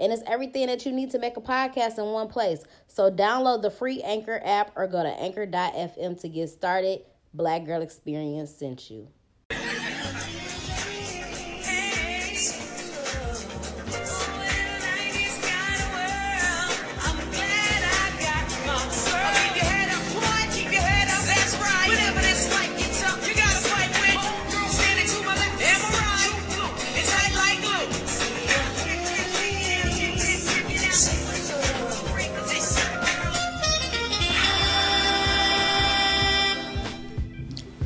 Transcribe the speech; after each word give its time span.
And 0.00 0.12
it's 0.12 0.22
everything 0.26 0.66
that 0.68 0.86
you 0.86 0.92
need 0.92 1.10
to 1.10 1.18
make 1.18 1.36
a 1.36 1.40
podcast 1.40 1.98
in 1.98 2.06
one 2.06 2.28
place. 2.28 2.64
So 2.88 3.10
download 3.10 3.62
the 3.62 3.70
free 3.70 4.02
Anchor 4.02 4.40
app 4.44 4.72
or 4.74 4.86
go 4.86 5.02
to 5.02 5.10
anchor.fm 5.10 6.20
to 6.20 6.28
get 6.28 6.48
started. 6.48 7.02
Black 7.34 7.64
Girl 7.66 7.82
Experience 7.82 8.50
sent 8.50 8.90
you. 8.90 9.08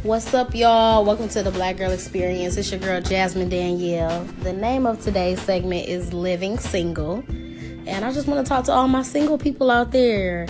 What's 0.05 0.35
up, 0.35 0.55
y'all? 0.55 1.03
Welcome 1.03 1.31
to 1.31 1.43
the 1.43 1.51
Black 1.51 1.79
Girl 1.79 1.91
Experience. 1.91 2.59
It's 2.59 2.71
your 2.71 2.79
girl 2.79 3.01
Jasmine 3.01 3.49
Danielle. 3.49 4.25
The 4.43 4.53
name 4.53 4.85
of 4.85 5.01
today's 5.03 5.41
segment 5.41 5.89
is 5.89 6.13
Living 6.13 6.59
Single, 6.59 7.25
and 7.87 8.05
I 8.05 8.13
just 8.13 8.27
want 8.27 8.45
to 8.45 8.47
talk 8.47 8.67
to 8.67 8.73
all 8.73 8.87
my 8.87 9.01
single 9.01 9.39
people 9.39 9.71
out 9.71 9.93
there. 9.93 10.47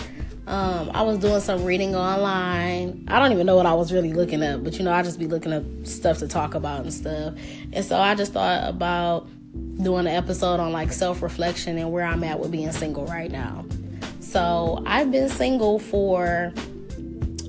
Um, 0.48 0.90
I 0.92 1.02
was 1.02 1.18
doing 1.18 1.40
some 1.40 1.62
reading 1.64 1.94
online. 1.94 3.04
I 3.06 3.20
don't 3.20 3.30
even 3.30 3.46
know 3.46 3.54
what 3.54 3.66
I 3.66 3.74
was 3.74 3.92
really 3.92 4.12
looking 4.12 4.42
up, 4.42 4.64
but 4.64 4.76
you 4.76 4.84
know, 4.84 4.92
I 4.92 5.04
just 5.04 5.20
be 5.20 5.28
looking 5.28 5.52
up 5.52 5.62
stuff 5.84 6.18
to 6.18 6.26
talk 6.26 6.56
about 6.56 6.80
and 6.80 6.92
stuff. 6.92 7.34
And 7.72 7.84
so 7.84 8.00
I 8.00 8.16
just 8.16 8.32
thought 8.32 8.68
about 8.68 9.28
doing 9.80 10.08
an 10.08 10.16
episode 10.16 10.58
on 10.58 10.72
like 10.72 10.92
self 10.92 11.22
reflection 11.22 11.78
and 11.78 11.92
where 11.92 12.04
I'm 12.04 12.24
at 12.24 12.40
with 12.40 12.50
being 12.50 12.72
single 12.72 13.06
right 13.06 13.30
now. 13.30 13.64
So 14.18 14.82
I've 14.84 15.12
been 15.12 15.28
single 15.28 15.78
for 15.78 16.52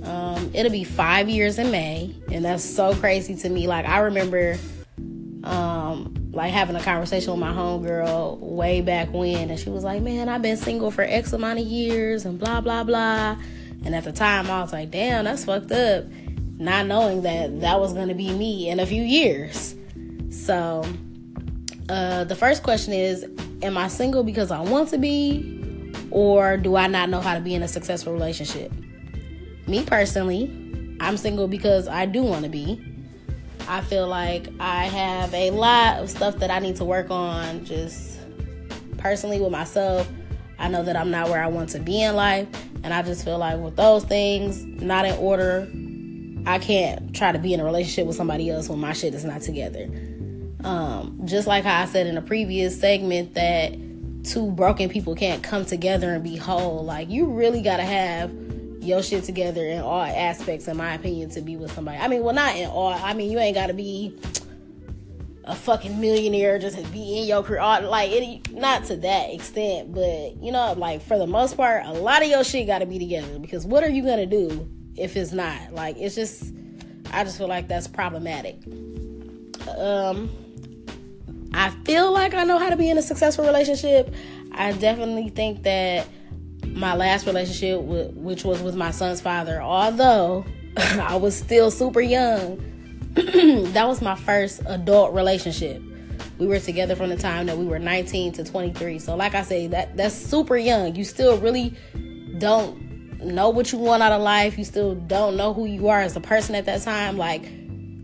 um, 0.05 0.51
it'll 0.53 0.71
be 0.71 0.83
five 0.83 1.29
years 1.29 1.57
in 1.57 1.71
May, 1.71 2.13
and 2.31 2.45
that's 2.45 2.63
so 2.63 2.93
crazy 2.95 3.35
to 3.35 3.49
me. 3.49 3.67
Like 3.67 3.85
I 3.85 3.99
remember, 3.99 4.57
um, 5.43 6.29
like 6.31 6.53
having 6.53 6.75
a 6.75 6.83
conversation 6.83 7.31
with 7.31 7.39
my 7.39 7.51
homegirl 7.51 8.39
way 8.39 8.81
back 8.81 9.11
when, 9.11 9.49
and 9.49 9.59
she 9.59 9.69
was 9.69 9.83
like, 9.83 10.03
"Man, 10.03 10.29
I've 10.29 10.41
been 10.43 10.57
single 10.57 10.91
for 10.91 11.01
X 11.01 11.33
amount 11.33 11.59
of 11.59 11.65
years, 11.65 12.25
and 12.25 12.37
blah 12.37 12.61
blah 12.61 12.83
blah." 12.83 13.35
And 13.83 13.95
at 13.95 14.03
the 14.03 14.11
time, 14.11 14.49
I 14.49 14.61
was 14.61 14.71
like, 14.71 14.91
"Damn, 14.91 15.25
that's 15.25 15.45
fucked 15.45 15.71
up," 15.71 16.05
not 16.57 16.85
knowing 16.85 17.23
that 17.23 17.61
that 17.61 17.79
was 17.79 17.93
gonna 17.93 18.15
be 18.15 18.31
me 18.31 18.69
in 18.69 18.79
a 18.79 18.85
few 18.85 19.01
years. 19.01 19.75
So, 20.29 20.85
uh, 21.89 22.25
the 22.25 22.35
first 22.35 22.61
question 22.61 22.93
is, 22.93 23.25
am 23.63 23.77
I 23.77 23.87
single 23.87 24.23
because 24.23 24.51
I 24.51 24.59
want 24.61 24.89
to 24.89 24.99
be, 24.99 25.91
or 26.11 26.57
do 26.57 26.75
I 26.75 26.85
not 26.87 27.09
know 27.09 27.21
how 27.21 27.33
to 27.33 27.41
be 27.41 27.55
in 27.55 27.63
a 27.63 27.67
successful 27.67 28.13
relationship? 28.13 28.71
Me 29.67 29.83
personally, 29.83 30.97
I'm 30.99 31.17
single 31.17 31.47
because 31.47 31.87
I 31.87 32.05
do 32.05 32.23
want 32.23 32.43
to 32.43 32.49
be. 32.49 32.83
I 33.67 33.81
feel 33.81 34.07
like 34.07 34.47
I 34.59 34.85
have 34.85 35.33
a 35.33 35.51
lot 35.51 35.99
of 35.99 36.09
stuff 36.09 36.37
that 36.37 36.51
I 36.51 36.59
need 36.59 36.75
to 36.77 36.85
work 36.85 37.09
on 37.09 37.65
just 37.65 38.19
personally 38.97 39.41
with 39.41 39.51
myself. 39.51 40.07
I 40.59 40.67
know 40.67 40.83
that 40.83 40.95
I'm 40.95 41.11
not 41.11 41.29
where 41.29 41.43
I 41.43 41.47
want 41.47 41.69
to 41.69 41.79
be 41.79 42.01
in 42.01 42.15
life, 42.15 42.47
and 42.83 42.93
I 42.93 43.01
just 43.01 43.25
feel 43.25 43.37
like 43.37 43.59
with 43.59 43.75
those 43.75 44.03
things 44.03 44.63
not 44.63 45.05
in 45.05 45.15
order, 45.17 45.67
I 46.45 46.59
can't 46.59 47.13
try 47.15 47.31
to 47.31 47.39
be 47.39 47.53
in 47.53 47.59
a 47.59 47.65
relationship 47.65 48.05
with 48.05 48.15
somebody 48.15 48.49
else 48.49 48.69
when 48.69 48.79
my 48.79 48.93
shit 48.93 49.13
is 49.13 49.25
not 49.25 49.41
together. 49.41 49.89
Um, 50.63 51.21
just 51.25 51.47
like 51.47 51.63
how 51.63 51.81
I 51.81 51.85
said 51.85 52.07
in 52.07 52.17
a 52.17 52.21
previous 52.21 52.79
segment 52.79 53.33
that 53.33 53.75
two 54.23 54.51
broken 54.51 54.89
people 54.89 55.15
can't 55.15 55.43
come 55.43 55.65
together 55.65 56.13
and 56.13 56.23
be 56.23 56.35
whole. 56.35 56.83
Like 56.83 57.09
you 57.09 57.25
really 57.25 57.61
gotta 57.61 57.83
have 57.83 58.31
your 58.85 59.03
shit 59.03 59.23
together 59.23 59.65
in 59.65 59.81
all 59.81 60.01
aspects, 60.01 60.67
in 60.67 60.77
my 60.77 60.93
opinion, 60.93 61.29
to 61.31 61.41
be 61.41 61.57
with 61.57 61.71
somebody. 61.71 61.97
I 61.97 62.07
mean, 62.07 62.23
well, 62.23 62.35
not 62.35 62.55
in 62.55 62.69
all. 62.69 62.93
I 62.93 63.13
mean, 63.13 63.31
you 63.31 63.39
ain't 63.39 63.55
got 63.55 63.67
to 63.67 63.73
be 63.73 64.17
a 65.43 65.55
fucking 65.55 65.99
millionaire 65.99 66.57
just 66.57 66.77
to 66.77 66.83
be 66.89 67.19
in 67.19 67.27
your 67.27 67.43
career. 67.43 67.61
Like, 67.61 68.11
it, 68.11 68.51
not 68.51 68.85
to 68.85 68.95
that 68.97 69.33
extent, 69.33 69.93
but 69.93 70.41
you 70.41 70.51
know, 70.51 70.73
like 70.73 71.01
for 71.01 71.17
the 71.17 71.27
most 71.27 71.55
part, 71.55 71.85
a 71.85 71.93
lot 71.93 72.23
of 72.23 72.29
your 72.29 72.43
shit 72.43 72.67
got 72.67 72.79
to 72.79 72.85
be 72.85 72.99
together 72.99 73.39
because 73.39 73.65
what 73.65 73.83
are 73.83 73.89
you 73.89 74.03
gonna 74.03 74.25
do 74.25 74.67
if 74.95 75.15
it's 75.15 75.31
not? 75.31 75.73
Like, 75.73 75.97
it's 75.97 76.15
just, 76.15 76.53
I 77.11 77.23
just 77.23 77.37
feel 77.37 77.47
like 77.47 77.67
that's 77.67 77.87
problematic. 77.87 78.57
Um, 79.77 80.29
I 81.53 81.69
feel 81.85 82.11
like 82.11 82.33
I 82.33 82.43
know 82.43 82.57
how 82.57 82.69
to 82.69 82.75
be 82.75 82.89
in 82.89 82.97
a 82.97 83.01
successful 83.01 83.45
relationship. 83.45 84.13
I 84.51 84.71
definitely 84.73 85.29
think 85.29 85.63
that 85.63 86.07
my 86.75 86.93
last 86.93 87.25
relationship, 87.25 87.81
which 87.81 88.43
was 88.43 88.61
with 88.61 88.75
my 88.75 88.91
son's 88.91 89.21
father, 89.21 89.61
although 89.61 90.45
I 90.77 91.15
was 91.15 91.35
still 91.35 91.71
super 91.71 92.01
young, 92.01 92.57
that 93.13 93.87
was 93.87 94.01
my 94.01 94.15
first 94.15 94.61
adult 94.65 95.13
relationship. 95.13 95.81
We 96.37 96.47
were 96.47 96.59
together 96.59 96.97
from 96.97 97.09
the 97.09 97.15
time 97.15 97.45
that 97.45 97.57
we 97.57 97.65
were 97.65 97.79
19 97.79 98.33
to 98.33 98.43
23. 98.43 98.99
So, 98.99 99.15
like 99.15 99.35
I 99.35 99.41
say, 99.43 99.67
that 99.67 99.95
that's 99.95 100.13
super 100.13 100.57
young. 100.57 100.95
You 100.95 101.05
still 101.05 101.37
really 101.37 101.73
don't 102.39 103.23
know 103.23 103.49
what 103.49 103.71
you 103.71 103.77
want 103.77 104.03
out 104.03 104.11
of 104.11 104.21
life. 104.21 104.57
You 104.57 104.65
still 104.65 104.95
don't 104.95 105.37
know 105.37 105.53
who 105.53 105.65
you 105.65 105.87
are 105.87 106.01
as 106.01 106.17
a 106.17 106.21
person 106.21 106.55
at 106.55 106.65
that 106.65 106.81
time. 106.81 107.17
Like 107.17 107.45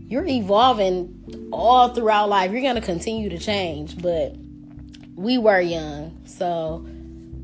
you're 0.08 0.26
evolving 0.26 1.50
all 1.52 1.90
throughout 1.90 2.30
life. 2.30 2.52
You're 2.52 2.62
gonna 2.62 2.80
continue 2.80 3.28
to 3.28 3.38
change, 3.38 4.00
but 4.00 4.34
we 5.14 5.36
were 5.36 5.60
young, 5.60 6.22
so 6.24 6.86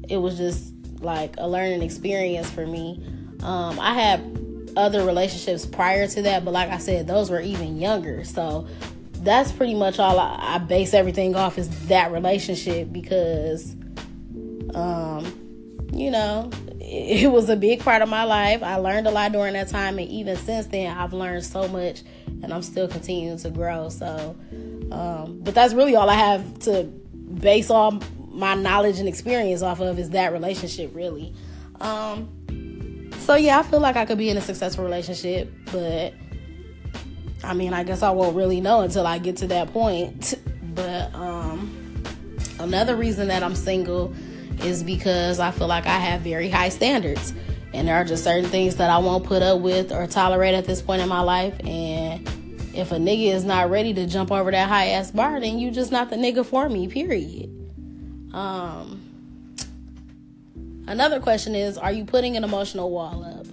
it 0.08 0.16
was 0.16 0.38
just 0.38 0.72
like 1.00 1.34
a 1.38 1.48
learning 1.48 1.82
experience 1.82 2.50
for 2.50 2.66
me. 2.66 3.02
Um, 3.42 3.78
I 3.78 3.94
had 3.94 4.70
other 4.76 5.04
relationships 5.04 5.66
prior 5.66 6.06
to 6.06 6.22
that, 6.22 6.44
but 6.44 6.52
like 6.52 6.70
I 6.70 6.78
said, 6.78 7.06
those 7.06 7.30
were 7.30 7.40
even 7.40 7.78
younger. 7.78 8.24
So 8.24 8.66
that's 9.12 9.50
pretty 9.52 9.74
much 9.74 9.98
all 9.98 10.18
I, 10.18 10.54
I 10.54 10.58
base 10.58 10.94
everything 10.94 11.34
off 11.34 11.58
is 11.58 11.88
that 11.88 12.12
relationship 12.12 12.92
because, 12.92 13.74
um, 14.74 15.86
you 15.92 16.10
know, 16.10 16.50
it, 16.80 17.22
it 17.24 17.32
was 17.32 17.48
a 17.48 17.56
big 17.56 17.80
part 17.80 18.02
of 18.02 18.08
my 18.08 18.24
life. 18.24 18.62
I 18.62 18.76
learned 18.76 19.06
a 19.06 19.10
lot 19.10 19.32
during 19.32 19.54
that 19.54 19.68
time, 19.68 19.98
and 19.98 20.08
even 20.08 20.36
since 20.36 20.66
then, 20.66 20.96
I've 20.96 21.12
learned 21.12 21.44
so 21.44 21.68
much, 21.68 22.02
and 22.26 22.52
I'm 22.52 22.62
still 22.62 22.88
continuing 22.88 23.38
to 23.38 23.50
grow. 23.50 23.88
So, 23.88 24.36
um, 24.90 25.40
but 25.42 25.54
that's 25.54 25.74
really 25.74 25.96
all 25.96 26.08
I 26.08 26.14
have 26.14 26.58
to 26.60 26.84
base 26.84 27.70
all 27.70 28.00
my 28.38 28.54
knowledge 28.54 29.00
and 29.00 29.08
experience 29.08 29.62
off 29.62 29.80
of 29.80 29.98
is 29.98 30.10
that 30.10 30.32
relationship 30.32 30.94
really. 30.94 31.34
Um 31.80 33.10
so 33.18 33.34
yeah 33.34 33.58
i 33.58 33.62
feel 33.62 33.80
like 33.80 33.96
i 33.96 34.06
could 34.06 34.16
be 34.16 34.30
in 34.30 34.38
a 34.38 34.40
successful 34.40 34.82
relationship 34.84 35.52
but 35.70 36.14
i 37.44 37.52
mean 37.52 37.74
i 37.74 37.82
guess 37.82 38.02
i 38.02 38.08
won't 38.08 38.34
really 38.34 38.58
know 38.60 38.80
until 38.80 39.06
i 39.06 39.18
get 39.18 39.36
to 39.36 39.46
that 39.48 39.72
point. 39.72 40.34
But 40.74 41.12
um 41.12 42.04
another 42.60 42.94
reason 42.94 43.26
that 43.28 43.42
i'm 43.42 43.56
single 43.56 44.14
is 44.62 44.84
because 44.84 45.40
i 45.40 45.50
feel 45.50 45.66
like 45.66 45.86
i 45.86 45.98
have 45.98 46.20
very 46.20 46.48
high 46.48 46.68
standards. 46.68 47.34
And 47.74 47.86
there 47.86 47.96
are 47.96 48.04
just 48.04 48.22
certain 48.22 48.48
things 48.48 48.76
that 48.76 48.88
i 48.88 48.98
won't 48.98 49.24
put 49.24 49.42
up 49.42 49.60
with 49.60 49.90
or 49.90 50.06
tolerate 50.06 50.54
at 50.54 50.66
this 50.66 50.80
point 50.80 51.02
in 51.02 51.08
my 51.08 51.20
life. 51.20 51.54
And 51.64 52.28
if 52.74 52.92
a 52.92 52.96
nigga 52.96 53.34
is 53.34 53.44
not 53.44 53.70
ready 53.70 53.92
to 53.94 54.06
jump 54.06 54.30
over 54.30 54.52
that 54.52 54.68
high 54.68 54.90
ass 54.90 55.10
bar 55.10 55.40
then 55.40 55.58
you 55.58 55.72
just 55.72 55.90
not 55.90 56.10
the 56.10 56.16
nigga 56.16 56.46
for 56.46 56.68
me 56.68 56.86
period 56.86 57.57
um, 58.32 59.02
another 60.86 61.20
question 61.20 61.54
is 61.54 61.78
Are 61.78 61.92
you 61.92 62.04
putting 62.04 62.36
an 62.36 62.44
emotional 62.44 62.90
wall 62.90 63.24
up? 63.24 63.46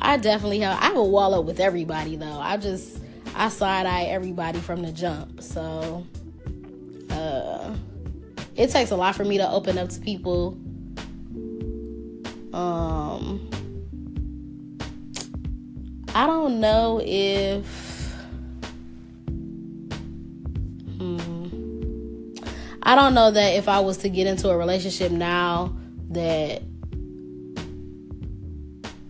I 0.00 0.16
definitely 0.18 0.60
have. 0.60 0.78
I 0.78 0.86
have 0.86 0.96
a 0.96 1.04
wall 1.04 1.34
up 1.34 1.44
with 1.44 1.60
everybody, 1.60 2.16
though. 2.16 2.38
I 2.38 2.56
just, 2.56 3.00
I 3.34 3.48
side 3.48 3.86
eye 3.86 4.04
everybody 4.04 4.60
from 4.60 4.82
the 4.82 4.92
jump. 4.92 5.42
So, 5.42 6.06
uh, 7.10 7.74
it 8.54 8.70
takes 8.70 8.90
a 8.90 8.96
lot 8.96 9.14
for 9.14 9.24
me 9.24 9.38
to 9.38 9.50
open 9.50 9.78
up 9.78 9.88
to 9.90 10.00
people. 10.00 10.58
Um, 12.52 13.50
I 16.14 16.26
don't 16.26 16.60
know 16.60 17.00
if 17.04 17.85
I 22.86 22.94
don't 22.94 23.14
know 23.14 23.32
that 23.32 23.56
if 23.56 23.68
I 23.68 23.80
was 23.80 23.96
to 23.98 24.08
get 24.08 24.28
into 24.28 24.48
a 24.48 24.56
relationship 24.56 25.10
now 25.10 25.76
that 26.10 26.62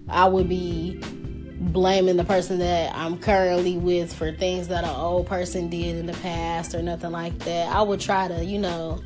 I 0.09 0.27
would 0.27 0.49
be 0.49 0.99
blaming 1.03 2.17
the 2.17 2.25
person 2.25 2.59
that 2.61 2.97
I'm 2.97 3.19
currently 3.19 3.77
with 3.77 4.15
for 4.15 4.33
things 4.33 4.69
that 4.69 4.85
an 4.85 4.97
old 4.97 5.27
person 5.27 5.69
did 5.69 5.97
in 5.97 6.07
the 6.07 6.15
past 6.15 6.75
or 6.75 6.81
nothing 6.81 7.13
like 7.13 7.39
that. 7.41 7.71
I 7.71 7.83
would 7.83 8.01
try 8.01 8.29
to, 8.29 8.43
you 8.43 8.59
know, 8.59 9.03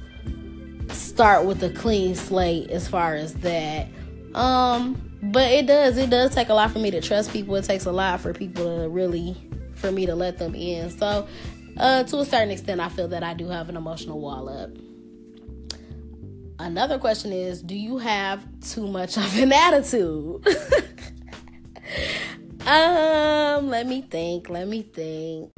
start 0.91 1.47
with 1.47 1.61
a 1.65 1.71
clean 1.71 2.15
slate 2.15 2.71
as 2.71 2.87
far 2.87 3.17
as 3.17 3.35
that. 3.35 3.89
Um, 4.37 5.11
but 5.21 5.51
it 5.51 5.67
does, 5.67 5.99
it 5.99 6.11
does 6.11 6.33
take 6.33 6.49
a 6.49 6.55
lot 6.55 6.71
for 6.71 6.79
me 6.79 6.93
to 6.93 7.01
trust 7.01 7.33
people. 7.33 7.57
It 7.57 7.65
takes 7.65 7.87
a 7.87 7.93
lot 7.93 8.21
for 8.21 8.33
people 8.33 8.83
to 8.83 8.89
really 8.89 9.37
for 9.75 9.91
me 9.91 10.07
to 10.07 10.15
let 10.15 10.39
them 10.39 10.55
in. 10.55 10.91
So, 10.91 11.27
uh, 11.81 12.05
to 12.05 12.19
a 12.19 12.25
certain 12.25 12.51
extent, 12.51 12.81
I 12.81 12.91
feel 12.91 13.09
that 13.09 13.23
I 13.23 13.35
do 13.35 13.49
have 13.49 13.69
an 13.69 13.77
emotional 13.77 14.21
wall 14.21 14.49
up. 14.49 14.71
Another 16.59 16.99
question 16.99 17.33
is 17.33 17.63
Do 17.63 17.75
you 17.75 17.99
have 17.99 18.45
too 18.61 18.87
much 18.87 19.17
of 19.17 19.39
an 19.39 19.51
attitude? 19.51 20.47
um, 22.67 23.71
let 23.71 23.87
me 23.87 24.03
think. 24.03 24.51
Let 24.51 24.69
me 24.69 24.83
think. 24.83 25.51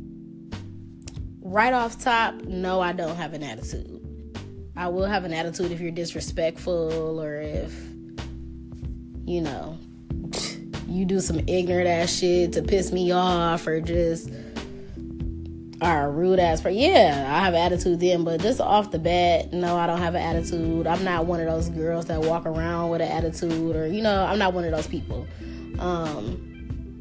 Right 1.40 1.72
off 1.72 1.98
top, 1.98 2.34
no, 2.42 2.80
I 2.80 2.92
don't 2.92 3.16
have 3.16 3.34
an 3.34 3.42
attitude. 3.42 3.98
I 4.76 4.88
will 4.88 5.06
have 5.06 5.24
an 5.24 5.32
attitude 5.32 5.72
if 5.72 5.80
you're 5.80 5.90
disrespectful 5.90 7.20
or 7.20 7.34
if, 7.34 7.74
you 9.26 9.40
know, 9.40 9.76
you 10.86 11.04
do 11.04 11.20
some 11.20 11.40
ignorant 11.48 11.88
ass 11.88 12.16
shit 12.16 12.52
to 12.52 12.62
piss 12.62 12.92
me 12.92 13.10
off 13.10 13.66
or 13.66 13.80
just 13.80 14.30
are 15.82 16.10
rude 16.10 16.38
ass 16.38 16.60
for 16.60 16.70
yeah 16.70 17.26
i 17.28 17.40
have 17.40 17.54
attitude 17.54 17.98
then 17.98 18.22
but 18.22 18.40
just 18.40 18.60
off 18.60 18.92
the 18.92 18.98
bat 18.98 19.52
no 19.52 19.76
i 19.76 19.86
don't 19.86 19.98
have 19.98 20.14
an 20.14 20.22
attitude. 20.22 20.86
I'm 20.86 21.04
not 21.04 21.26
one 21.26 21.40
of 21.40 21.46
those 21.46 21.68
girls 21.70 22.06
that 22.06 22.20
walk 22.20 22.46
around 22.46 22.90
with 22.90 23.00
an 23.00 23.08
attitude 23.08 23.74
or 23.74 23.86
you 23.86 24.00
know 24.00 24.24
i'm 24.24 24.38
not 24.38 24.54
one 24.54 24.64
of 24.64 24.70
those 24.70 24.86
people. 24.86 25.26
Um 25.78 26.48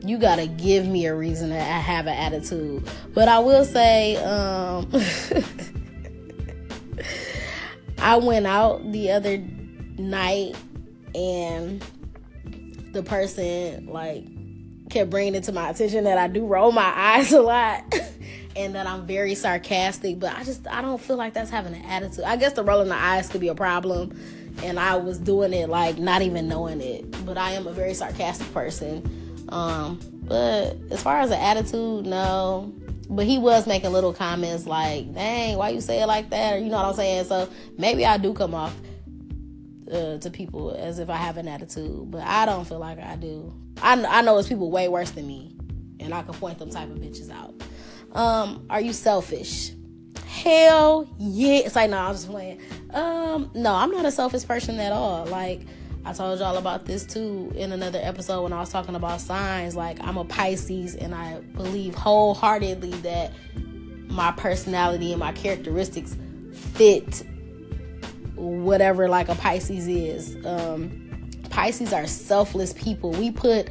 you 0.04 0.18
gotta 0.18 0.48
give 0.48 0.88
me 0.88 1.06
a 1.06 1.16
reason 1.16 1.52
that 1.52 1.62
I 1.62 1.80
have 1.80 2.08
an 2.08 2.18
attitude. 2.18 2.90
But 3.14 3.28
i 3.28 3.40
will 3.40 3.66
say 3.66 4.16
um 4.18 4.90
i 8.00 8.18
went 8.18 8.48
out 8.48 8.92
the 8.92 9.12
other 9.12 9.38
night 9.98 10.56
and 11.14 11.84
the 12.94 13.04
person 13.04 13.88
like 13.88 14.26
kept 14.90 15.10
bringing 15.10 15.36
it 15.36 15.44
to 15.46 15.52
my 15.52 15.70
attention 15.70 16.04
that 16.04 16.18
I 16.18 16.28
do 16.28 16.46
roll 16.46 16.72
my 16.72 16.92
eyes 16.96 17.32
a 17.32 17.42
lot 17.42 17.84
and 18.56 18.76
that 18.76 18.88
I'm 18.88 19.06
very 19.06 19.36
sarcastic, 19.36 20.20
but 20.20 20.36
I 20.36 20.44
just 20.44 20.68
I 20.68 20.82
don't 20.82 21.00
feel 21.00 21.18
like 21.18 21.34
that's 21.34 21.50
having 21.50 21.74
an 21.74 21.86
attitude. 21.86 22.26
I 22.26 22.36
guess 22.36 22.54
the 22.54 22.64
rolling 22.64 22.90
the 22.90 22.96
eyes 22.96 23.30
could 23.30 23.42
be 23.42 23.48
a 23.48 23.56
problem 23.56 24.12
and 24.64 24.80
I 24.80 24.96
was 24.96 25.18
doing 25.18 25.54
it 25.54 25.70
like 25.70 25.98
not 25.98 26.22
even 26.22 26.48
knowing 26.48 26.82
it. 26.82 27.26
But 27.26 27.38
I 27.38 27.52
am 27.52 27.68
a 27.68 27.74
very 27.74 27.94
sarcastic 27.94 28.52
person. 28.54 29.46
Um, 29.50 30.00
but 30.24 30.78
as 30.92 31.02
far 31.02 31.20
as 31.20 31.32
an 31.32 31.40
attitude, 31.40 32.06
no. 32.06 32.74
But 33.10 33.26
he 33.26 33.38
was 33.38 33.68
making 33.68 33.92
little 33.92 34.14
comments 34.14 34.66
like, 34.66 35.14
dang, 35.14 35.58
why 35.58 35.70
you 35.70 35.82
say 35.82 36.02
it 36.02 36.06
like 36.06 36.30
that? 36.30 36.56
Or 36.56 36.58
you 36.60 36.70
know 36.70 36.78
what 36.78 36.86
I'm 36.86 36.94
saying? 36.94 37.26
So 37.26 37.50
maybe 37.78 38.06
I 38.06 38.18
do 38.18 38.34
come 38.34 38.56
off 38.56 38.74
uh, 39.92 40.18
to 40.18 40.30
people 40.32 40.72
as 40.72 41.00
if 41.00 41.10
I 41.10 41.18
have 41.18 41.38
an 41.38 41.48
attitude, 41.48 42.10
but 42.10 42.22
I 42.22 42.46
don't 42.46 42.66
feel 42.66 42.80
like 42.80 43.00
I 43.00 43.18
do. 43.18 43.54
I, 43.82 44.02
I 44.06 44.22
know 44.22 44.38
it's 44.38 44.48
people 44.48 44.72
way 44.72 44.88
worse 44.88 45.12
than 45.12 45.28
me, 45.28 45.54
and 46.00 46.14
I 46.14 46.22
can 46.24 46.34
point 46.36 46.60
them 46.60 46.70
type 46.70 46.90
of 46.90 46.98
bitches 46.98 47.30
out. 47.30 47.54
Um, 48.14 48.66
are 48.70 48.82
you 48.82 48.94
selfish? 48.94 49.72
Hell 50.26 51.08
yeah. 51.18 51.60
It's 51.60 51.76
like, 51.76 51.90
no, 51.90 51.98
I'm 51.98 52.14
just 52.14 52.30
playing. 52.30 52.60
Um, 52.92 53.52
no, 53.54 53.74
I'm 53.74 53.92
not 53.92 54.06
a 54.06 54.12
selfish 54.12 54.46
person 54.46 54.80
at 54.80 54.92
all. 54.92 55.26
Like, 55.26 55.62
I 56.04 56.14
told 56.14 56.40
y'all 56.40 56.58
about 56.58 56.86
this 56.86 57.06
too 57.06 57.52
in 57.56 57.72
another 57.72 58.00
episode 58.02 58.44
when 58.44 58.54
I 58.54 58.60
was 58.60 58.70
talking 58.70 58.96
about 58.96 59.22
signs. 59.22 59.76
Like, 59.76 60.02
I'm 60.02 60.18
a 60.18 60.26
Pisces, 60.26 60.96
and 60.96 61.14
I 61.14 61.40
believe 61.40 61.96
wholeheartedly 61.96 62.92
that 63.02 63.34
my 64.08 64.32
personality 64.32 65.12
and 65.12 65.20
my 65.20 65.32
characteristics 65.32 66.16
fit 66.54 67.24
whatever 68.36 69.08
like 69.08 69.30
a 69.30 69.36
Pisces 69.36 69.88
is. 69.88 70.46
Um, 70.46 71.30
Pisces 71.50 71.94
are 71.94 72.08
selfless 72.08 72.74
people. 72.74 73.12
We 73.12 73.30
put 73.30 73.70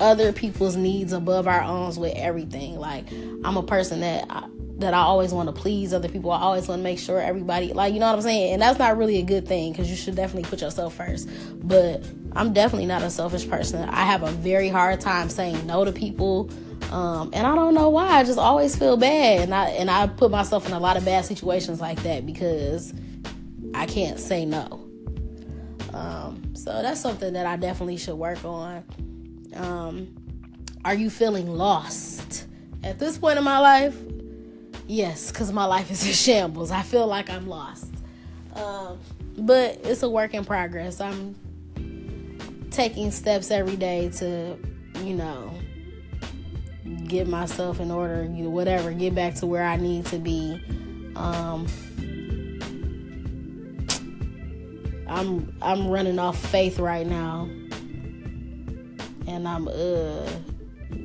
other 0.00 0.32
people's 0.32 0.76
needs 0.76 1.12
above 1.12 1.46
our 1.46 1.62
own 1.62 1.82
with 1.96 2.14
everything. 2.16 2.76
Like 2.76 3.10
I'm 3.44 3.56
a 3.56 3.62
person 3.62 4.00
that 4.00 4.26
I, 4.30 4.46
that 4.78 4.94
I 4.94 4.98
always 4.98 5.32
want 5.32 5.48
to 5.48 5.52
please 5.52 5.92
other 5.92 6.08
people. 6.08 6.30
I 6.30 6.40
always 6.40 6.68
want 6.68 6.80
to 6.80 6.84
make 6.84 6.98
sure 6.98 7.20
everybody 7.20 7.72
like 7.72 7.94
you 7.94 8.00
know 8.00 8.06
what 8.06 8.16
I'm 8.16 8.22
saying. 8.22 8.54
And 8.54 8.62
that's 8.62 8.78
not 8.78 8.96
really 8.96 9.18
a 9.18 9.22
good 9.22 9.46
thing 9.46 9.72
because 9.72 9.90
you 9.90 9.96
should 9.96 10.14
definitely 10.14 10.48
put 10.48 10.60
yourself 10.60 10.94
first. 10.94 11.28
But 11.66 12.04
I'm 12.34 12.52
definitely 12.52 12.86
not 12.86 13.02
a 13.02 13.10
selfish 13.10 13.48
person. 13.48 13.88
I 13.88 14.04
have 14.04 14.22
a 14.22 14.30
very 14.30 14.68
hard 14.68 15.00
time 15.00 15.28
saying 15.28 15.66
no 15.66 15.84
to 15.84 15.92
people. 15.92 16.50
Um, 16.90 17.30
and 17.32 17.46
I 17.46 17.54
don't 17.54 17.74
know 17.74 17.88
why. 17.88 18.08
I 18.08 18.24
just 18.24 18.38
always 18.38 18.76
feel 18.76 18.96
bad, 18.96 19.40
and 19.40 19.54
I 19.54 19.70
and 19.70 19.90
I 19.90 20.06
put 20.08 20.30
myself 20.30 20.66
in 20.66 20.72
a 20.72 20.80
lot 20.80 20.96
of 20.96 21.04
bad 21.04 21.24
situations 21.24 21.80
like 21.80 22.02
that 22.02 22.26
because 22.26 22.92
I 23.74 23.86
can't 23.86 24.20
say 24.20 24.44
no. 24.44 24.88
Um, 25.94 26.54
so 26.54 26.82
that's 26.82 27.00
something 27.00 27.32
that 27.34 27.46
I 27.46 27.56
definitely 27.56 27.96
should 27.96 28.16
work 28.16 28.44
on. 28.44 28.84
Um, 29.54 30.14
are 30.84 30.94
you 30.94 31.10
feeling 31.10 31.46
lost 31.46 32.46
at 32.82 32.98
this 32.98 33.18
point 33.18 33.38
in 33.38 33.44
my 33.44 33.58
life? 33.58 33.96
Yes, 34.86 35.30
because 35.30 35.52
my 35.52 35.64
life 35.64 35.90
is 35.90 36.04
in 36.06 36.12
shambles. 36.12 36.70
I 36.70 36.82
feel 36.82 37.06
like 37.06 37.30
I'm 37.30 37.46
lost. 37.46 37.92
Um, 38.54 38.98
but 39.38 39.80
it's 39.84 40.02
a 40.02 40.10
work 40.10 40.34
in 40.34 40.44
progress. 40.44 41.00
I'm 41.00 41.34
taking 42.70 43.10
steps 43.10 43.50
every 43.50 43.76
day 43.76 44.10
to, 44.10 44.58
you 44.98 45.14
know, 45.14 45.52
get 47.06 47.28
myself 47.28 47.80
in 47.80 47.90
order, 47.90 48.24
you 48.24 48.44
know, 48.44 48.50
whatever, 48.50 48.92
get 48.92 49.14
back 49.14 49.34
to 49.36 49.46
where 49.46 49.64
I 49.64 49.76
need 49.76 50.06
to 50.06 50.18
be. 50.18 50.60
Um, 51.16 51.66
I'm 55.08 55.54
I'm 55.60 55.88
running 55.88 56.18
off 56.18 56.38
faith 56.38 56.78
right 56.78 57.06
now. 57.06 57.48
And 59.32 59.48
I'm 59.48 59.66
uh 59.66 60.30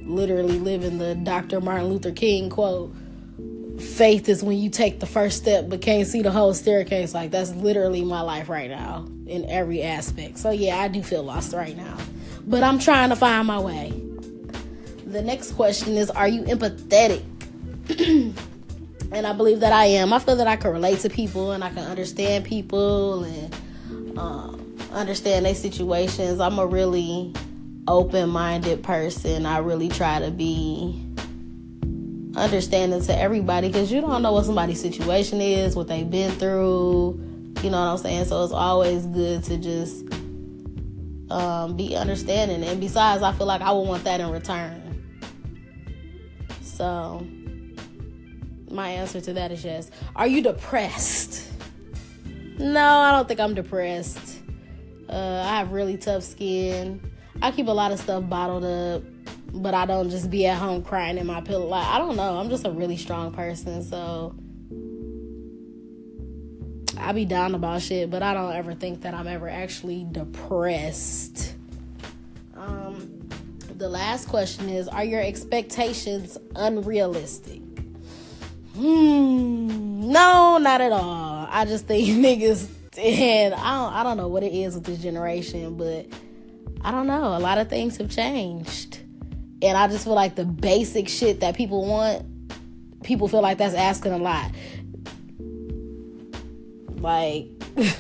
literally 0.03 0.59
living 0.59 0.97
the 0.97 1.15
Dr. 1.15 1.61
Martin 1.61 1.87
Luther 1.87 2.11
King 2.11 2.49
quote. 2.49 2.93
Faith 3.79 4.27
is 4.27 4.43
when 4.43 4.57
you 4.57 4.69
take 4.69 4.99
the 4.99 5.05
first 5.05 5.37
step 5.37 5.69
but 5.69 5.81
can't 5.81 6.07
see 6.07 6.21
the 6.21 6.31
whole 6.31 6.53
staircase. 6.53 7.13
Like 7.13 7.31
that's 7.31 7.51
literally 7.51 8.03
my 8.03 8.21
life 8.21 8.49
right 8.49 8.69
now 8.69 9.07
in 9.27 9.45
every 9.49 9.81
aspect. 9.81 10.39
So 10.39 10.51
yeah, 10.51 10.77
I 10.77 10.89
do 10.89 11.01
feel 11.01 11.23
lost 11.23 11.53
right 11.53 11.75
now. 11.77 11.97
But 12.45 12.63
I'm 12.63 12.79
trying 12.79 13.09
to 13.09 13.15
find 13.15 13.47
my 13.47 13.59
way. 13.59 13.93
The 15.05 15.21
next 15.21 15.53
question 15.53 15.95
is 15.95 16.09
Are 16.09 16.27
you 16.27 16.41
empathetic? 16.43 17.23
and 19.13 19.25
I 19.25 19.31
believe 19.31 19.61
that 19.61 19.71
I 19.71 19.85
am. 19.85 20.11
I 20.11 20.19
feel 20.19 20.35
that 20.35 20.47
I 20.47 20.57
can 20.57 20.71
relate 20.71 20.99
to 20.99 21.09
people 21.09 21.51
and 21.53 21.63
I 21.63 21.69
can 21.69 21.85
understand 21.85 22.43
people 22.43 23.23
and 23.23 24.17
um, 24.19 24.77
understand 24.91 25.45
their 25.45 25.55
situations. 25.55 26.41
I'm 26.41 26.59
a 26.59 26.67
really 26.67 27.33
open 27.87 28.29
minded 28.29 28.83
person. 28.83 29.45
I 29.45 29.59
really 29.59 29.89
try 29.89 30.19
to 30.19 30.31
be 30.31 31.03
understanding 32.35 33.01
to 33.01 33.17
everybody 33.17 33.67
because 33.67 33.91
you 33.91 34.01
don't 34.01 34.21
know 34.21 34.33
what 34.33 34.45
somebody's 34.45 34.81
situation 34.81 35.41
is, 35.41 35.75
what 35.75 35.87
they've 35.87 36.09
been 36.09 36.31
through. 36.31 37.23
You 37.63 37.71
know 37.71 37.79
what 37.79 37.91
I'm 37.91 37.97
saying? 37.97 38.25
So 38.25 38.43
it's 38.43 38.53
always 38.53 39.05
good 39.07 39.43
to 39.45 39.57
just 39.57 40.05
um, 41.31 41.75
be 41.75 41.95
understanding. 41.95 42.63
And 42.63 42.79
besides, 42.79 43.23
I 43.23 43.31
feel 43.31 43.47
like 43.47 43.61
I 43.61 43.71
would 43.71 43.87
want 43.87 44.03
that 44.03 44.19
in 44.19 44.29
return. 44.29 44.83
So 46.61 47.25
my 48.69 48.89
answer 48.89 49.21
to 49.21 49.33
that 49.33 49.51
is 49.51 49.63
yes. 49.63 49.89
Are 50.15 50.27
you 50.27 50.43
depressed? 50.43 51.51
No, 52.59 52.85
I 52.85 53.11
don't 53.11 53.27
think 53.27 53.39
I'm 53.39 53.55
depressed. 53.55 54.39
Uh, 55.09 55.43
I 55.45 55.57
have 55.57 55.71
really 55.71 55.97
tough 55.97 56.23
skin. 56.23 57.01
I 57.41 57.51
keep 57.51 57.67
a 57.67 57.71
lot 57.71 57.91
of 57.91 57.99
stuff 57.99 58.27
bottled 58.27 58.63
up, 58.63 59.03
but 59.53 59.73
I 59.73 59.85
don't 59.85 60.09
just 60.09 60.29
be 60.29 60.45
at 60.47 60.57
home 60.57 60.83
crying 60.83 61.17
in 61.17 61.27
my 61.27 61.41
pillow. 61.41 61.67
Like 61.67 61.85
I 61.85 61.97
don't 61.97 62.15
know. 62.15 62.37
I'm 62.37 62.49
just 62.49 62.65
a 62.65 62.71
really 62.71 62.97
strong 62.97 63.31
person, 63.31 63.83
so 63.83 64.35
I 66.97 67.11
be 67.11 67.25
down 67.25 67.55
about 67.55 67.81
shit, 67.81 68.09
but 68.09 68.23
I 68.23 68.33
don't 68.33 68.53
ever 68.53 68.73
think 68.73 69.01
that 69.01 69.13
I'm 69.13 69.27
ever 69.27 69.47
actually 69.47 70.07
depressed. 70.11 71.55
Um, 72.55 73.29
the 73.77 73.89
last 73.89 74.27
question 74.27 74.69
is: 74.69 74.87
Are 74.87 75.03
your 75.03 75.21
expectations 75.21 76.37
unrealistic? 76.55 77.61
Hmm. 78.75 80.11
No, 80.11 80.57
not 80.57 80.81
at 80.81 80.91
all. 80.91 81.47
I 81.49 81.65
just 81.65 81.85
think 81.85 82.07
niggas 82.25 82.69
and 82.97 83.53
I 83.53 83.77
don't 83.77 83.93
I 83.93 84.03
don't 84.03 84.17
know 84.17 84.27
what 84.27 84.43
it 84.43 84.53
is 84.53 84.75
with 84.75 84.85
this 84.85 84.99
generation, 84.99 85.75
but 85.77 86.07
I 86.81 86.91
don't 86.91 87.07
know. 87.07 87.35
A 87.35 87.39
lot 87.39 87.57
of 87.57 87.69
things 87.69 87.97
have 87.97 88.09
changed. 88.09 88.99
And 89.61 89.77
I 89.77 89.87
just 89.87 90.03
feel 90.03 90.13
like 90.13 90.35
the 90.35 90.45
basic 90.45 91.09
shit 91.09 91.39
that 91.39 91.55
people 91.55 91.85
want, 91.85 92.25
people 93.03 93.27
feel 93.27 93.41
like 93.41 93.57
that's 93.57 93.73
asking 93.73 94.13
a 94.13 94.17
lot. 94.17 94.51
Like 96.99 97.47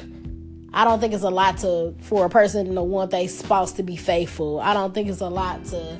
I 0.73 0.83
don't 0.83 0.99
think 0.99 1.13
it's 1.13 1.23
a 1.23 1.29
lot 1.29 1.57
to 1.59 1.95
for 2.01 2.25
a 2.25 2.29
person 2.29 2.75
to 2.75 2.83
want 2.83 3.11
their 3.11 3.27
spouse 3.27 3.71
to 3.73 3.83
be 3.83 3.95
faithful. 3.95 4.59
I 4.59 4.73
don't 4.73 4.93
think 4.93 5.09
it's 5.09 5.21
a 5.21 5.29
lot 5.29 5.65
to 5.65 5.97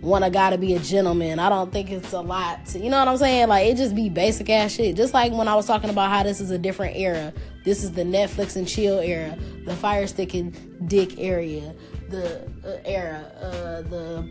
want 0.00 0.24
a 0.24 0.30
guy 0.30 0.50
to 0.50 0.58
be 0.58 0.74
a 0.74 0.78
gentleman. 0.78 1.38
I 1.38 1.48
don't 1.48 1.72
think 1.72 1.90
it's 1.90 2.12
a 2.12 2.20
lot 2.20 2.64
to, 2.66 2.78
you 2.78 2.90
know 2.90 2.98
what 2.98 3.08
I'm 3.08 3.16
saying? 3.18 3.48
Like 3.48 3.66
it 3.66 3.76
just 3.76 3.94
be 3.94 4.08
basic 4.08 4.48
ass 4.50 4.72
shit. 4.72 4.96
Just 4.96 5.14
like 5.14 5.32
when 5.32 5.48
I 5.48 5.54
was 5.54 5.66
talking 5.66 5.90
about 5.90 6.10
how 6.10 6.22
this 6.22 6.40
is 6.40 6.50
a 6.50 6.58
different 6.58 6.96
era. 6.96 7.32
This 7.64 7.82
is 7.82 7.92
the 7.92 8.02
Netflix 8.02 8.56
and 8.56 8.66
chill 8.66 8.98
era, 8.98 9.36
the 9.64 9.74
fire 9.74 10.06
stick 10.06 10.34
and 10.34 10.88
dick 10.88 11.18
area, 11.18 11.74
the 12.08 12.42
uh, 12.64 12.80
era, 12.84 13.24
uh, 13.40 13.82
the 13.82 14.28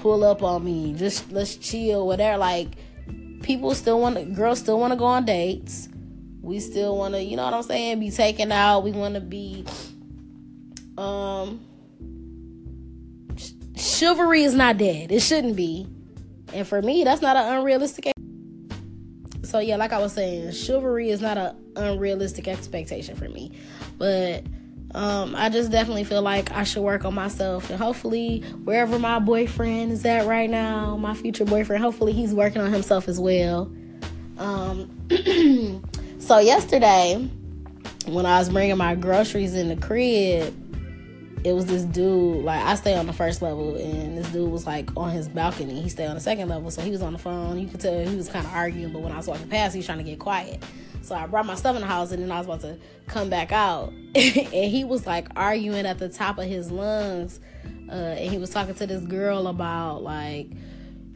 pull 0.00 0.24
up 0.24 0.42
on 0.42 0.64
me, 0.64 0.94
just 0.94 1.30
let's 1.32 1.56
chill, 1.56 2.06
whatever. 2.06 2.38
Like 2.38 2.68
people 3.42 3.74
still 3.74 4.00
want, 4.00 4.16
to, 4.16 4.24
girls 4.24 4.58
still 4.58 4.78
want 4.78 4.92
to 4.92 4.98
go 4.98 5.06
on 5.06 5.24
dates. 5.24 5.88
We 6.42 6.60
still 6.60 6.98
want 6.98 7.14
to, 7.14 7.22
you 7.22 7.36
know 7.36 7.44
what 7.44 7.54
I'm 7.54 7.62
saying, 7.62 8.00
be 8.00 8.10
taken 8.10 8.52
out. 8.52 8.80
We 8.80 8.92
want 8.92 9.14
to 9.14 9.20
be, 9.20 9.64
um 10.98 11.60
chivalry 13.76 14.42
is 14.42 14.54
not 14.54 14.78
dead. 14.78 15.12
It 15.12 15.20
shouldn't 15.20 15.56
be. 15.56 15.86
And 16.52 16.66
for 16.66 16.80
me, 16.82 17.04
that's 17.04 17.22
not 17.22 17.36
an 17.36 17.58
unrealistic. 17.58 18.12
So 19.42 19.58
yeah, 19.58 19.76
like 19.76 19.92
I 19.92 19.98
was 19.98 20.12
saying, 20.12 20.52
chivalry 20.52 21.10
is 21.10 21.20
not 21.20 21.36
an 21.36 21.56
unrealistic 21.76 22.48
expectation 22.48 23.16
for 23.16 23.28
me. 23.28 23.52
But 23.98 24.44
um, 24.94 25.34
I 25.36 25.48
just 25.48 25.72
definitely 25.72 26.04
feel 26.04 26.22
like 26.22 26.52
I 26.52 26.62
should 26.62 26.82
work 26.82 27.04
on 27.04 27.14
myself, 27.14 27.68
and 27.68 27.78
hopefully, 27.78 28.40
wherever 28.62 28.98
my 28.98 29.18
boyfriend 29.18 29.90
is 29.90 30.04
at 30.04 30.26
right 30.26 30.48
now, 30.48 30.96
my 30.96 31.14
future 31.14 31.44
boyfriend, 31.44 31.82
hopefully 31.82 32.12
he's 32.12 32.32
working 32.32 32.62
on 32.62 32.72
himself 32.72 33.08
as 33.08 33.18
well. 33.18 33.70
Um, 34.38 34.88
so 36.18 36.38
yesterday, 36.38 37.28
when 38.06 38.24
I 38.24 38.38
was 38.38 38.48
bringing 38.50 38.76
my 38.76 38.94
groceries 38.94 39.54
in 39.54 39.68
the 39.68 39.76
crib, 39.76 40.54
it 41.44 41.52
was 41.52 41.66
this 41.66 41.82
dude 41.82 42.42
like 42.42 42.64
I 42.64 42.74
stay 42.74 42.96
on 42.96 43.06
the 43.06 43.12
first 43.12 43.42
level 43.42 43.76
and 43.76 44.16
this 44.16 44.26
dude 44.32 44.50
was 44.50 44.66
like 44.66 44.88
on 44.96 45.10
his 45.10 45.28
balcony. 45.28 45.80
He 45.82 45.90
stayed 45.90 46.06
on 46.06 46.14
the 46.14 46.20
second 46.20 46.48
level, 46.48 46.70
so 46.70 46.80
he 46.80 46.90
was 46.90 47.02
on 47.02 47.12
the 47.12 47.18
phone. 47.18 47.58
You 47.58 47.68
could 47.68 47.80
tell 47.80 48.04
he 48.04 48.16
was 48.16 48.30
kind 48.30 48.46
of 48.46 48.52
arguing, 48.52 48.92
but 48.92 49.02
when 49.02 49.12
I 49.12 49.18
was 49.18 49.26
walking 49.26 49.48
past, 49.48 49.74
he 49.74 49.78
was 49.78 49.86
trying 49.86 49.98
to 49.98 50.04
get 50.04 50.18
quiet. 50.18 50.64
So 51.02 51.14
I 51.14 51.26
brought 51.26 51.44
my 51.44 51.54
stuff 51.54 51.76
in 51.76 51.82
the 51.82 51.86
house 51.86 52.12
and 52.12 52.22
then 52.22 52.32
I 52.32 52.38
was 52.38 52.46
about 52.46 52.62
to 52.62 52.78
come 53.06 53.28
back 53.28 53.52
out, 53.52 53.92
and 54.14 54.70
he 54.70 54.84
was 54.84 55.06
like 55.06 55.28
arguing 55.36 55.84
at 55.84 55.98
the 55.98 56.08
top 56.08 56.38
of 56.38 56.46
his 56.46 56.70
lungs, 56.70 57.40
uh, 57.90 57.92
and 57.92 58.30
he 58.30 58.38
was 58.38 58.48
talking 58.48 58.74
to 58.74 58.86
this 58.86 59.04
girl 59.04 59.46
about 59.46 60.02
like 60.02 60.48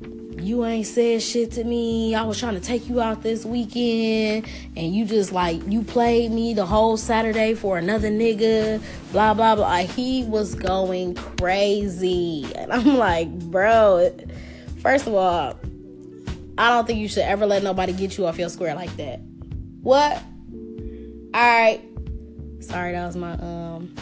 you 0.00 0.64
ain't 0.64 0.86
said 0.86 1.22
shit 1.22 1.52
to 1.52 1.64
me. 1.64 2.14
I 2.14 2.22
was 2.22 2.38
trying 2.38 2.54
to 2.54 2.60
take 2.60 2.88
you 2.88 3.00
out 3.00 3.22
this 3.22 3.44
weekend, 3.44 4.46
and 4.76 4.94
you 4.94 5.04
just 5.04 5.32
like 5.32 5.60
you 5.66 5.82
played 5.82 6.30
me 6.30 6.54
the 6.54 6.66
whole 6.66 6.96
Saturday 6.96 7.54
for 7.54 7.78
another 7.78 8.08
nigga. 8.08 8.80
Blah 9.12 9.34
blah 9.34 9.56
blah. 9.56 9.78
He 9.78 10.24
was 10.24 10.54
going 10.54 11.14
crazy, 11.14 12.46
and 12.54 12.72
I'm 12.72 12.96
like, 12.96 13.28
bro. 13.50 14.16
First 14.80 15.08
of 15.08 15.14
all, 15.14 15.58
I 16.56 16.70
don't 16.70 16.86
think 16.86 17.00
you 17.00 17.08
should 17.08 17.24
ever 17.24 17.46
let 17.46 17.62
nobody 17.62 17.92
get 17.92 18.16
you 18.16 18.26
off 18.26 18.38
your 18.38 18.48
square 18.48 18.74
like 18.74 18.96
that. 18.96 19.20
What? 19.82 20.22
All 21.34 21.40
right. 21.40 21.80
Sorry, 22.60 22.92
that 22.92 23.06
was 23.06 23.16
my 23.16 23.32
um 23.32 23.94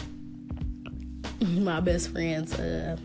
my 1.63 1.79
best 1.79 2.11
friend's 2.11 2.53
uh 2.53 2.97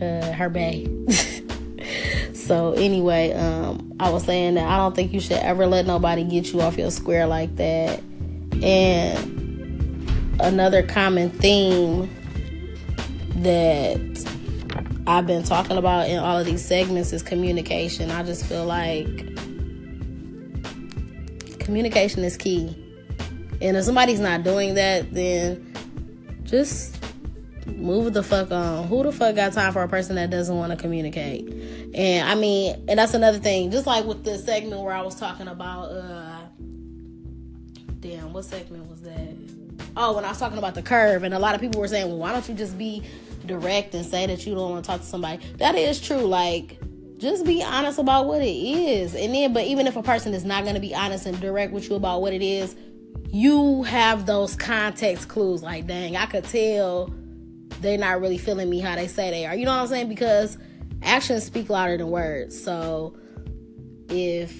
uh, 0.00 0.32
her 0.32 0.48
bay. 0.48 0.88
so 2.34 2.72
anyway, 2.72 3.32
um, 3.32 3.92
I 4.00 4.10
was 4.10 4.24
saying 4.24 4.54
that 4.54 4.68
I 4.68 4.76
don't 4.76 4.94
think 4.94 5.12
you 5.12 5.20
should 5.20 5.38
ever 5.38 5.66
let 5.66 5.86
nobody 5.86 6.24
get 6.24 6.52
you 6.52 6.60
off 6.60 6.76
your 6.76 6.90
square 6.90 7.26
like 7.26 7.56
that. 7.56 8.00
And 8.62 10.40
another 10.40 10.82
common 10.82 11.30
theme 11.30 12.10
that 13.36 14.34
I've 15.06 15.26
been 15.26 15.42
talking 15.42 15.76
about 15.76 16.08
in 16.08 16.18
all 16.18 16.38
of 16.38 16.46
these 16.46 16.64
segments 16.64 17.12
is 17.12 17.22
communication. 17.22 18.10
I 18.10 18.22
just 18.22 18.46
feel 18.46 18.64
like 18.64 19.06
communication 21.58 22.24
is 22.24 22.36
key. 22.36 22.76
And 23.60 23.76
if 23.76 23.84
somebody's 23.84 24.20
not 24.20 24.42
doing 24.42 24.74
that, 24.74 25.12
then 25.12 25.74
just 26.44 26.93
move 27.66 28.12
the 28.12 28.22
fuck 28.22 28.50
on. 28.50 28.86
Who 28.88 29.02
the 29.02 29.12
fuck 29.12 29.34
got 29.34 29.52
time 29.52 29.72
for 29.72 29.82
a 29.82 29.88
person 29.88 30.16
that 30.16 30.30
doesn't 30.30 30.56
want 30.56 30.72
to 30.72 30.76
communicate? 30.76 31.48
And 31.94 32.28
I 32.28 32.34
mean, 32.34 32.84
and 32.88 32.98
that's 32.98 33.14
another 33.14 33.38
thing. 33.38 33.70
Just 33.70 33.86
like 33.86 34.04
with 34.04 34.24
the 34.24 34.38
segment 34.38 34.82
where 34.82 34.94
I 34.94 35.02
was 35.02 35.14
talking 35.14 35.48
about, 35.48 35.84
uh, 35.90 36.40
damn, 38.00 38.32
what 38.32 38.44
segment 38.44 38.88
was 38.88 39.02
that? 39.02 39.34
Oh, 39.96 40.14
when 40.14 40.24
I 40.24 40.28
was 40.28 40.38
talking 40.38 40.58
about 40.58 40.74
the 40.74 40.82
curve, 40.82 41.22
and 41.22 41.34
a 41.34 41.38
lot 41.38 41.54
of 41.54 41.60
people 41.60 41.80
were 41.80 41.88
saying, 41.88 42.08
well, 42.08 42.18
why 42.18 42.32
don't 42.32 42.48
you 42.48 42.54
just 42.54 42.76
be 42.76 43.02
direct 43.46 43.94
and 43.94 44.04
say 44.04 44.26
that 44.26 44.46
you 44.46 44.54
don't 44.54 44.70
want 44.70 44.84
to 44.84 44.90
talk 44.90 45.00
to 45.00 45.06
somebody? 45.06 45.44
That 45.58 45.74
is 45.74 46.00
true. 46.00 46.18
Like, 46.18 46.78
just 47.18 47.44
be 47.44 47.62
honest 47.62 47.98
about 47.98 48.26
what 48.26 48.42
it 48.42 48.46
is. 48.46 49.14
And 49.14 49.34
then, 49.34 49.52
but 49.52 49.64
even 49.64 49.86
if 49.86 49.96
a 49.96 50.02
person 50.02 50.34
is 50.34 50.44
not 50.44 50.64
going 50.64 50.74
to 50.74 50.80
be 50.80 50.94
honest 50.94 51.26
and 51.26 51.40
direct 51.40 51.72
with 51.72 51.88
you 51.88 51.96
about 51.96 52.22
what 52.22 52.32
it 52.32 52.42
is, 52.42 52.74
you 53.28 53.82
have 53.84 54.26
those 54.26 54.56
context 54.56 55.28
clues. 55.28 55.62
Like, 55.62 55.86
dang, 55.86 56.16
I 56.16 56.26
could 56.26 56.44
tell 56.44 57.12
they're 57.84 57.98
not 57.98 58.20
really 58.20 58.38
feeling 58.38 58.68
me 58.68 58.80
how 58.80 58.96
they 58.96 59.06
say 59.06 59.30
they 59.30 59.46
are. 59.46 59.54
You 59.54 59.64
know 59.64 59.74
what 59.74 59.82
I'm 59.82 59.86
saying? 59.88 60.08
Because 60.08 60.58
actions 61.02 61.44
speak 61.44 61.68
louder 61.68 61.96
than 61.96 62.10
words. 62.10 62.60
So 62.60 63.16
if 64.08 64.54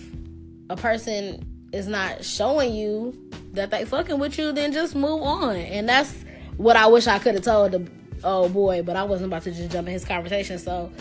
a 0.71 0.77
person 0.77 1.69
is 1.73 1.89
not 1.89 2.25
showing 2.25 2.75
you 2.75 3.31
that 3.53 3.71
they 3.71 3.85
fucking 3.85 4.19
with 4.19 4.39
you, 4.39 4.53
then 4.53 4.73
just 4.73 4.95
move 4.95 5.23
on. 5.23 5.57
And 5.57 5.89
that's 5.89 6.15
what 6.57 6.77
I 6.77 6.87
wish 6.87 7.07
I 7.07 7.19
could 7.19 7.35
have 7.35 7.45
told 7.45 7.73
the 7.73 7.89
oh 8.23 8.49
boy, 8.49 8.83
but 8.83 8.97
I 8.97 9.05
wasn't 9.05 9.29
about 9.29 9.43
to 9.43 9.53
just 9.53 9.71
jump 9.71 9.89
in 9.89 9.93
his 9.93 10.05
conversation. 10.05 10.59
So 10.59 10.93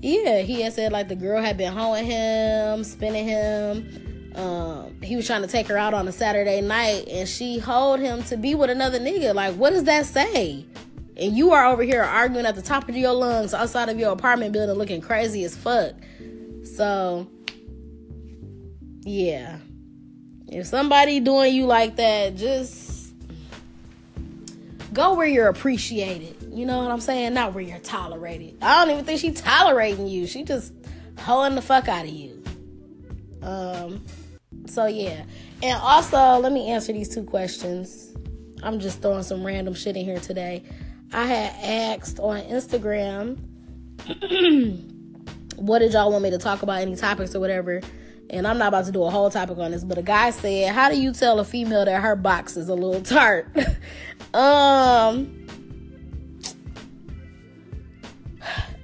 yeah, 0.00 0.40
he 0.40 0.62
had 0.62 0.72
said 0.72 0.92
like 0.92 1.08
the 1.08 1.16
girl 1.16 1.40
had 1.40 1.56
been 1.56 1.72
hoeing 1.72 2.04
him, 2.04 2.84
spinning 2.84 3.26
him. 3.26 4.32
Um, 4.34 5.00
he 5.02 5.14
was 5.14 5.26
trying 5.26 5.42
to 5.42 5.48
take 5.48 5.68
her 5.68 5.76
out 5.76 5.92
on 5.92 6.08
a 6.08 6.12
Saturday 6.12 6.62
night 6.62 7.06
and 7.08 7.28
she 7.28 7.58
hold 7.58 8.00
him 8.00 8.22
to 8.24 8.36
be 8.36 8.54
with 8.54 8.70
another 8.70 8.98
nigga. 8.98 9.34
Like, 9.34 9.54
what 9.56 9.70
does 9.70 9.84
that 9.84 10.06
say? 10.06 10.66
And 11.22 11.36
you 11.36 11.52
are 11.52 11.66
over 11.66 11.84
here 11.84 12.02
arguing 12.02 12.46
at 12.46 12.56
the 12.56 12.62
top 12.62 12.88
of 12.88 12.96
your 12.96 13.12
lungs 13.12 13.54
outside 13.54 13.88
of 13.88 13.98
your 13.98 14.12
apartment 14.12 14.52
building 14.52 14.76
looking 14.76 15.00
crazy 15.00 15.44
as 15.44 15.56
fuck. 15.56 15.94
So, 16.64 17.28
yeah. 19.02 19.58
If 20.48 20.66
somebody 20.66 21.20
doing 21.20 21.54
you 21.54 21.66
like 21.66 21.96
that, 21.96 22.34
just 22.34 23.14
go 24.92 25.14
where 25.14 25.26
you're 25.26 25.48
appreciated. 25.48 26.52
You 26.52 26.66
know 26.66 26.82
what 26.82 26.90
I'm 26.90 27.00
saying? 27.00 27.34
Not 27.34 27.54
where 27.54 27.62
you're 27.62 27.78
tolerated. 27.78 28.58
I 28.60 28.84
don't 28.84 28.92
even 28.92 29.04
think 29.04 29.20
she 29.20 29.30
tolerating 29.30 30.08
you. 30.08 30.26
She 30.26 30.42
just 30.42 30.72
hoeing 31.18 31.54
the 31.54 31.62
fuck 31.62 31.86
out 31.88 32.04
of 32.04 32.10
you. 32.10 32.42
Um 33.42 34.04
so 34.66 34.86
yeah. 34.86 35.24
And 35.62 35.80
also, 35.80 36.38
let 36.38 36.50
me 36.50 36.70
answer 36.70 36.92
these 36.92 37.08
two 37.08 37.22
questions. 37.22 38.12
I'm 38.62 38.80
just 38.80 39.00
throwing 39.00 39.22
some 39.22 39.46
random 39.46 39.74
shit 39.74 39.96
in 39.96 40.04
here 40.04 40.18
today. 40.18 40.64
I 41.12 41.26
had 41.26 41.98
asked 42.00 42.18
on 42.18 42.40
Instagram, 42.42 43.36
what 45.56 45.80
did 45.80 45.92
y'all 45.92 46.10
want 46.10 46.22
me 46.22 46.30
to 46.30 46.38
talk 46.38 46.62
about? 46.62 46.80
Any 46.80 46.96
topics 46.96 47.34
or 47.34 47.40
whatever? 47.40 47.80
And 48.30 48.46
I'm 48.46 48.56
not 48.56 48.68
about 48.68 48.86
to 48.86 48.92
do 48.92 49.02
a 49.04 49.10
whole 49.10 49.30
topic 49.30 49.58
on 49.58 49.72
this, 49.72 49.84
but 49.84 49.98
a 49.98 50.02
guy 50.02 50.30
said, 50.30 50.72
How 50.72 50.88
do 50.88 50.98
you 50.98 51.12
tell 51.12 51.38
a 51.38 51.44
female 51.44 51.84
that 51.84 52.00
her 52.00 52.16
box 52.16 52.56
is 52.56 52.68
a 52.70 52.74
little 52.74 53.02
tart? 53.02 53.46
um, 54.34 55.46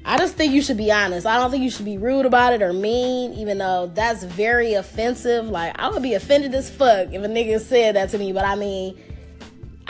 I 0.05 0.19
just 0.19 0.35
think 0.35 0.53
you 0.53 0.61
should 0.61 0.77
be 0.77 0.93
honest. 0.93 1.27
I 1.27 1.37
don't 1.39 1.51
think 1.51 1.63
you 1.63 1.71
should 1.71 1.87
be 1.87 1.97
rude 1.97 2.27
about 2.27 2.53
it 2.53 2.63
or 2.63 2.75
mean, 2.75 3.33
even 3.35 3.59
though 3.59 3.91
that's 3.95 4.23
very 4.23 4.75
offensive. 4.75 5.49
Like, 5.49 5.79
I 5.79 5.89
would 5.89 6.03
be 6.03 6.13
offended 6.13 6.55
as 6.55 6.69
fuck 6.69 7.13
if 7.13 7.23
a 7.23 7.27
nigga 7.27 7.61
said 7.61 7.97
that 7.97 8.11
to 8.11 8.19
me, 8.19 8.33
but 8.33 8.45
I 8.45 8.55
mean, 8.55 8.99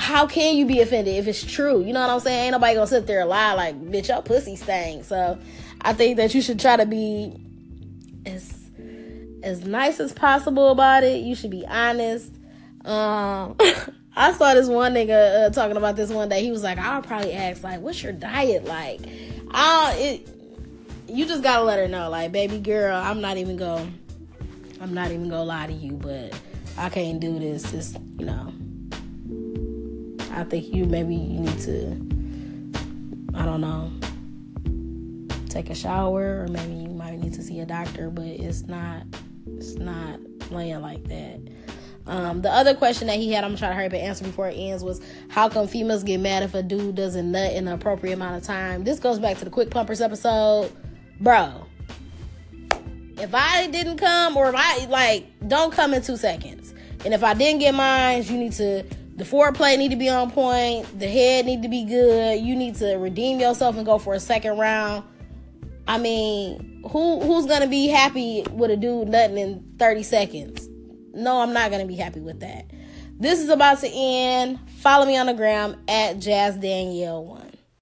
how 0.08 0.26
can 0.26 0.56
you 0.56 0.64
be 0.64 0.80
offended 0.80 1.16
if 1.16 1.28
it's 1.28 1.44
true? 1.44 1.84
You 1.84 1.92
know 1.92 2.00
what 2.00 2.08
I'm 2.08 2.20
saying? 2.20 2.44
Ain't 2.44 2.52
nobody 2.52 2.72
gonna 2.72 2.86
sit 2.86 3.06
there 3.06 3.20
and 3.20 3.28
lie 3.28 3.52
like, 3.52 3.78
bitch, 3.78 4.08
your 4.08 4.22
pussy 4.22 4.56
stinks. 4.56 5.06
So 5.08 5.38
I 5.82 5.92
think 5.92 6.16
that 6.16 6.34
you 6.34 6.40
should 6.40 6.58
try 6.58 6.76
to 6.78 6.86
be 6.86 7.36
as 8.24 8.70
as 9.42 9.66
nice 9.66 10.00
as 10.00 10.14
possible 10.14 10.70
about 10.70 11.04
it. 11.04 11.20
You 11.20 11.34
should 11.34 11.50
be 11.50 11.66
honest. 11.66 12.32
Um, 12.86 13.54
I 14.16 14.32
saw 14.32 14.54
this 14.54 14.66
one 14.66 14.94
nigga 14.94 15.46
uh, 15.46 15.50
talking 15.50 15.76
about 15.76 15.96
this 15.96 16.08
one 16.08 16.30
day. 16.30 16.42
He 16.42 16.50
was 16.50 16.62
like, 16.62 16.78
I'll 16.78 17.02
probably 17.02 17.34
ask 17.34 17.62
like, 17.62 17.80
what's 17.82 18.02
your 18.02 18.12
diet 18.12 18.64
like? 18.64 19.02
I 19.50 19.94
it. 19.98 20.28
You 21.06 21.26
just 21.26 21.42
gotta 21.42 21.64
let 21.64 21.78
her 21.78 21.88
know, 21.88 22.08
like, 22.08 22.32
baby 22.32 22.58
girl, 22.58 22.96
I'm 22.96 23.20
not 23.20 23.36
even 23.36 23.58
going. 23.58 23.98
I'm 24.80 24.94
not 24.94 25.10
even 25.10 25.28
gonna 25.28 25.44
lie 25.44 25.66
to 25.66 25.72
you, 25.74 25.92
but 25.92 26.32
I 26.78 26.88
can't 26.88 27.20
do 27.20 27.38
this. 27.38 27.70
Just 27.70 27.98
you 28.18 28.24
know 28.24 28.47
I 30.38 30.44
think 30.44 30.72
you 30.72 30.84
maybe 30.84 31.16
you 31.16 31.40
need 31.40 31.58
to, 31.62 31.90
I 33.34 33.44
don't 33.44 33.60
know, 33.60 33.90
take 35.48 35.68
a 35.68 35.74
shower 35.74 36.44
or 36.44 36.48
maybe 36.48 36.74
you 36.74 36.90
might 36.90 37.18
need 37.18 37.34
to 37.34 37.42
see 37.42 37.58
a 37.58 37.66
doctor, 37.66 38.08
but 38.08 38.24
it's 38.24 38.62
not, 38.68 39.02
it's 39.56 39.74
not 39.74 40.20
laying 40.52 40.80
like 40.80 41.02
that. 41.08 41.40
Um, 42.06 42.40
the 42.40 42.52
other 42.52 42.76
question 42.76 43.08
that 43.08 43.16
he 43.16 43.32
had, 43.32 43.42
I'm 43.42 43.50
gonna 43.50 43.58
try 43.58 43.68
to 43.70 43.74
hurry 43.74 43.86
up 43.86 43.92
and 43.94 44.02
answer 44.02 44.22
before 44.22 44.48
it 44.48 44.54
ends, 44.54 44.84
was 44.84 45.00
how 45.28 45.48
come 45.48 45.66
females 45.66 46.04
get 46.04 46.20
mad 46.20 46.44
if 46.44 46.54
a 46.54 46.62
dude 46.62 46.94
doesn't 46.94 47.32
nut 47.32 47.52
in 47.54 47.66
an 47.66 47.74
appropriate 47.74 48.14
amount 48.14 48.36
of 48.36 48.44
time? 48.44 48.84
This 48.84 49.00
goes 49.00 49.18
back 49.18 49.38
to 49.38 49.44
the 49.44 49.50
quick 49.50 49.70
pumpers 49.70 50.00
episode, 50.00 50.70
bro. 51.18 51.66
If 53.18 53.34
I 53.34 53.66
didn't 53.66 53.96
come, 53.96 54.36
or 54.36 54.50
if 54.50 54.54
I 54.56 54.86
like, 54.86 55.26
don't 55.48 55.72
come 55.72 55.94
in 55.94 56.02
two 56.02 56.16
seconds. 56.16 56.72
And 57.04 57.12
if 57.12 57.24
I 57.24 57.34
didn't 57.34 57.58
get 57.58 57.74
mine, 57.74 58.22
you 58.22 58.38
need 58.38 58.52
to 58.52 58.84
the 59.18 59.24
foreplay 59.24 59.76
need 59.76 59.90
to 59.90 59.96
be 59.96 60.08
on 60.08 60.30
point, 60.30 60.86
the 60.96 61.08
head 61.08 61.44
need 61.44 61.62
to 61.62 61.68
be 61.68 61.84
good. 61.84 62.40
You 62.40 62.54
need 62.54 62.76
to 62.76 62.94
redeem 62.94 63.40
yourself 63.40 63.76
and 63.76 63.84
go 63.84 63.98
for 63.98 64.14
a 64.14 64.20
second 64.20 64.58
round. 64.58 65.02
I 65.88 65.98
mean, 65.98 66.84
who 66.88 67.20
who's 67.20 67.46
gonna 67.46 67.66
be 67.66 67.88
happy 67.88 68.44
with 68.52 68.70
a 68.70 68.76
dude 68.76 69.08
nothing 69.08 69.36
in 69.38 69.74
30 69.76 70.04
seconds? 70.04 70.68
No, 71.12 71.40
I'm 71.40 71.52
not 71.52 71.72
gonna 71.72 71.86
be 71.86 71.96
happy 71.96 72.20
with 72.20 72.38
that. 72.40 72.70
This 73.18 73.40
is 73.40 73.48
about 73.48 73.80
to 73.80 73.88
end. 73.88 74.60
Follow 74.76 75.04
me 75.04 75.16
on 75.16 75.26
the 75.26 75.34
gram 75.34 75.74
at 75.88 76.20
Jazz 76.20 76.56
Danielle 76.56 77.24
One. 77.24 77.47